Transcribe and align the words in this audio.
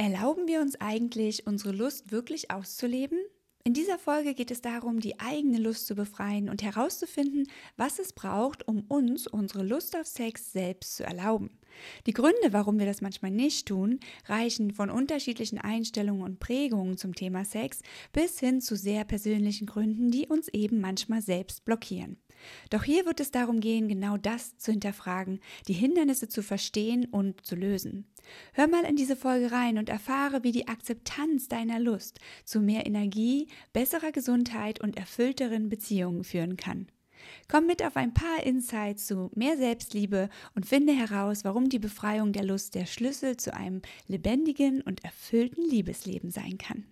Erlauben 0.00 0.48
wir 0.48 0.62
uns 0.62 0.80
eigentlich, 0.80 1.46
unsere 1.46 1.72
Lust 1.72 2.10
wirklich 2.10 2.50
auszuleben? 2.50 3.18
In 3.64 3.74
dieser 3.74 3.98
Folge 3.98 4.32
geht 4.32 4.50
es 4.50 4.62
darum, 4.62 4.98
die 4.98 5.20
eigene 5.20 5.58
Lust 5.58 5.86
zu 5.86 5.94
befreien 5.94 6.48
und 6.48 6.62
herauszufinden, 6.62 7.50
was 7.76 7.98
es 7.98 8.14
braucht, 8.14 8.66
um 8.66 8.86
uns 8.88 9.26
unsere 9.26 9.62
Lust 9.62 9.94
auf 9.94 10.06
Sex 10.06 10.52
selbst 10.52 10.96
zu 10.96 11.04
erlauben. 11.04 11.50
Die 12.06 12.12
Gründe, 12.12 12.52
warum 12.52 12.78
wir 12.78 12.86
das 12.86 13.00
manchmal 13.00 13.30
nicht 13.30 13.68
tun, 13.68 14.00
reichen 14.26 14.72
von 14.72 14.90
unterschiedlichen 14.90 15.58
Einstellungen 15.58 16.22
und 16.22 16.40
Prägungen 16.40 16.96
zum 16.96 17.14
Thema 17.14 17.44
Sex 17.44 17.80
bis 18.12 18.40
hin 18.40 18.60
zu 18.60 18.76
sehr 18.76 19.04
persönlichen 19.04 19.66
Gründen, 19.66 20.10
die 20.10 20.26
uns 20.26 20.48
eben 20.48 20.80
manchmal 20.80 21.22
selbst 21.22 21.64
blockieren. 21.64 22.18
Doch 22.70 22.84
hier 22.84 23.06
wird 23.06 23.20
es 23.20 23.30
darum 23.30 23.60
gehen, 23.60 23.88
genau 23.88 24.16
das 24.16 24.56
zu 24.56 24.70
hinterfragen, 24.72 25.40
die 25.68 25.74
Hindernisse 25.74 26.28
zu 26.28 26.42
verstehen 26.42 27.04
und 27.06 27.44
zu 27.44 27.54
lösen. 27.54 28.06
Hör 28.52 28.68
mal 28.68 28.84
in 28.84 28.96
diese 28.96 29.16
Folge 29.16 29.52
rein 29.52 29.78
und 29.78 29.88
erfahre, 29.88 30.42
wie 30.42 30.52
die 30.52 30.68
Akzeptanz 30.68 31.48
deiner 31.48 31.80
Lust 31.80 32.20
zu 32.44 32.60
mehr 32.60 32.86
Energie, 32.86 33.48
besserer 33.72 34.12
Gesundheit 34.12 34.80
und 34.80 34.96
erfüllteren 34.96 35.68
Beziehungen 35.68 36.24
führen 36.24 36.56
kann. 36.56 36.88
Komm 37.48 37.66
mit 37.66 37.84
auf 37.84 37.96
ein 37.96 38.14
paar 38.14 38.42
Insights 38.44 39.06
zu 39.06 39.30
mehr 39.34 39.56
Selbstliebe 39.56 40.28
und 40.54 40.66
finde 40.66 40.92
heraus, 40.92 41.44
warum 41.44 41.68
die 41.68 41.78
Befreiung 41.78 42.32
der 42.32 42.44
Lust 42.44 42.74
der 42.74 42.86
Schlüssel 42.86 43.36
zu 43.36 43.54
einem 43.54 43.82
lebendigen 44.06 44.82
und 44.82 45.04
erfüllten 45.04 45.62
Liebesleben 45.62 46.30
sein 46.30 46.58
kann. 46.58 46.84